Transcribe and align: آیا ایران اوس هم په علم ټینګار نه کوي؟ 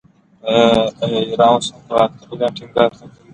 آیا 0.49 0.67
ایران 1.29 1.51
اوس 1.55 1.67
هم 1.73 1.79
په 1.87 1.95
علم 2.29 2.51
ټینګار 2.57 2.89
نه 2.99 3.05
کوي؟ 3.11 3.25